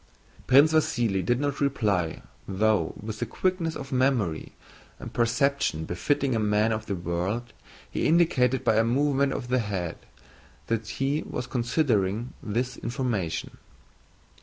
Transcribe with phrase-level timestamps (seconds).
[0.47, 4.53] Prince Vasíli did not reply, though, with the quickness of memory
[4.97, 7.53] and perception befitting a man of the world,
[7.87, 9.97] he indicated by a movement of the head
[10.65, 13.59] that he was considering this information.